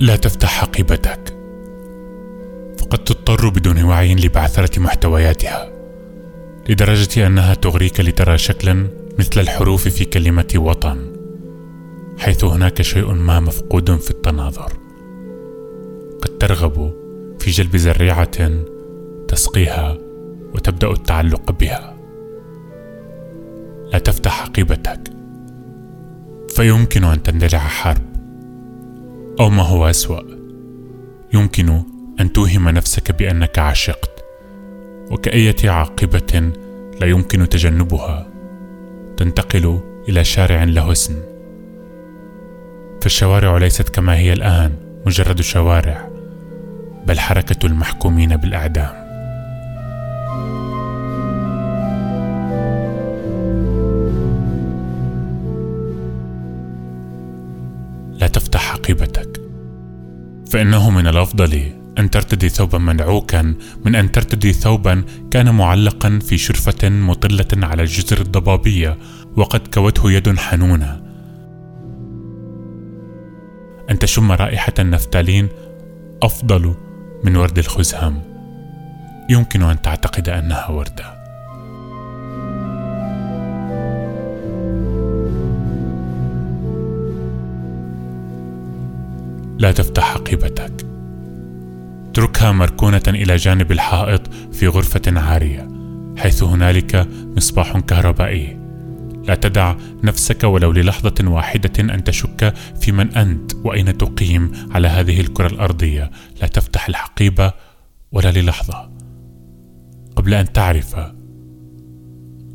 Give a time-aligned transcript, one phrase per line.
[0.00, 1.36] لا تفتح حقيبتك.
[2.78, 5.72] فقد تضطر بدون وعي لبعثرة محتوياتها
[6.68, 8.88] لدرجة أنها تغريك لترى شكلا
[9.18, 11.12] مثل الحروف في كلمة وطن
[12.18, 14.72] حيث هناك شيء ما مفقود في التناظر.
[16.22, 16.92] قد ترغب
[17.38, 18.50] في جلب زريعة
[19.28, 19.98] تسقيها
[20.54, 21.96] وتبدأ التعلق بها.
[23.92, 25.00] لا تفتح حقيبتك.
[26.48, 28.15] فيمكن أن تندلع حرب.
[29.40, 30.20] أو ما هو أسوأ.
[31.34, 31.82] يمكن
[32.20, 34.24] أن توهم نفسك بأنك عشقت
[35.10, 36.52] وكأية عاقبة
[37.00, 38.28] لا يمكن تجنبها.
[39.16, 41.14] تنتقل إلى شارع له اسم.
[43.02, 44.74] فالشوارع ليست كما هي الآن
[45.06, 46.08] مجرد شوارع
[47.06, 49.05] بل حركة المحكومين بالإعدام.
[58.86, 59.40] تفتح حقيبتك
[60.50, 66.88] فإنه من الأفضل أن ترتدي ثوبا منعوكا من أن ترتدي ثوبا كان معلقا في شرفة
[66.88, 68.98] مطلة على الجزر الضبابية
[69.36, 71.02] وقد كوته يد حنونة.
[73.90, 75.48] أن تشم رائحة النفتالين
[76.22, 76.74] أفضل
[77.24, 78.22] من ورد الخزهم
[79.28, 81.15] يمكن أن تعتقد أنها وردة.
[89.58, 90.86] لا تفتح حقيبتك.
[92.10, 95.68] اتركها مركونة إلى جانب الحائط في غرفة عارية
[96.16, 98.58] حيث هنالك مصباح كهربائي.
[99.24, 105.20] لا تدع نفسك ولو للحظة واحدة أن تشك في من أنت وأين تقيم على هذه
[105.20, 106.10] الكرة الأرضية.
[106.42, 107.52] لا تفتح الحقيبة
[108.12, 108.90] ولا للحظة.
[110.16, 110.96] قبل أن تعرف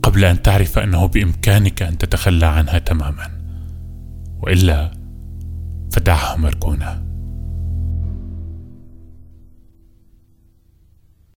[0.04, 3.30] قبل أن تعرف أنه بإمكانك أن تتخلى عنها تماما.
[4.42, 5.01] وإلا
[5.92, 7.11] فدعها مركونه